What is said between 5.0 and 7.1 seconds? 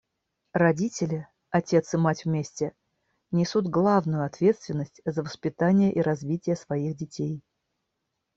за воспитание и развитие своих